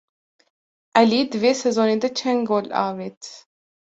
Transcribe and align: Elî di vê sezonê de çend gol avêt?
Elî 1.01 1.21
di 1.31 1.37
vê 1.43 1.51
sezonê 1.63 1.97
de 2.03 2.09
çend 2.17 2.41
gol 2.49 2.67
avêt? 2.87 3.21